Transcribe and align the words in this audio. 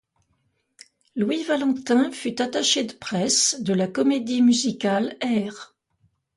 Louis 1.15 1.43
Valentin 1.43 2.09
fut 2.11 2.41
attaché 2.41 2.85
de 2.85 2.93
presse 2.93 3.61
de 3.61 3.71
la 3.71 3.85
comédie 3.87 4.41
musicale 4.41 5.15
Hair. 5.21 5.75